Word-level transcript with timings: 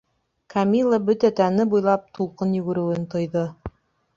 -Камилла 0.53 0.99
бөтә 1.09 1.31
тәне 1.41 1.67
буйлап 1.75 2.09
тулҡын 2.19 2.57
йүгереүен 2.61 3.07
тойҙо. 3.13 3.45